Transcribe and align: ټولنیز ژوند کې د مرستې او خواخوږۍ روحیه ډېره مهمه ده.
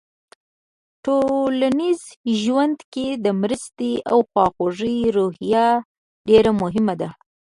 ټولنیز 1.05 2.01
ژوند 2.41 2.77
کې 2.93 3.07
د 3.23 3.25
مرستې 3.41 3.91
او 4.11 4.19
خواخوږۍ 4.29 4.97
روحیه 5.17 5.65
ډېره 6.27 6.51
مهمه 6.61 6.93
ده. 7.01 7.09